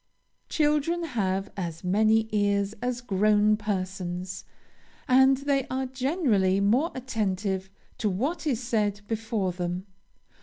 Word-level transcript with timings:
Children 0.49 1.03
have 1.03 1.51
as 1.55 1.83
many 1.83 2.27
ears 2.31 2.73
as 2.81 3.01
grown 3.01 3.55
persons, 3.55 4.45
and 5.07 5.37
they 5.37 5.67
are 5.69 5.85
generally 5.85 6.59
more 6.59 6.91
attentive 6.95 7.69
to 7.99 8.09
what 8.09 8.47
is 8.47 8.59
said 8.59 9.01
before 9.07 9.51
them. 9.51 9.85